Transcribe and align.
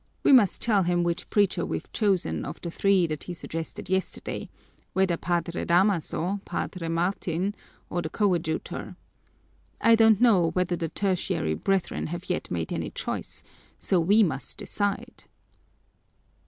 We 0.23 0.31
must 0.31 0.63
tell 0.63 0.81
him 0.81 1.03
which 1.03 1.29
preacher 1.29 1.63
we've 1.63 1.91
chosen 1.93 2.43
of 2.43 2.59
the 2.61 2.71
three 2.71 3.05
that 3.05 3.25
he 3.25 3.35
suggested 3.35 3.87
yesterday, 3.87 4.49
whether 4.93 5.15
Padre 5.15 5.63
Damaso, 5.63 6.39
Padre 6.43 6.87
Martin, 6.87 7.53
or 7.87 8.01
the 8.01 8.09
coadjutor. 8.09 8.95
I 9.79 9.93
don't 9.93 10.19
know 10.19 10.49
whether 10.53 10.75
the 10.75 10.89
Tertiary 10.89 11.53
Brethren 11.53 12.07
have 12.07 12.31
yet 12.31 12.49
made 12.49 12.73
any 12.73 12.89
choice, 12.89 13.43
so 13.77 13.99
we 13.99 14.23
must 14.23 14.57
decide." 14.57 15.25